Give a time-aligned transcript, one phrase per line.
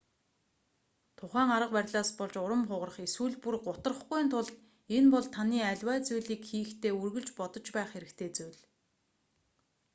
[1.17, 4.51] тухайн арга барилаас болж урам хугарах эсвэл бүр гутрахгүйн тулд
[4.97, 8.59] энэ бол таны аливаа зүйлийг хийхдээ үргэлж бодож байх хэрэгтэй зүйл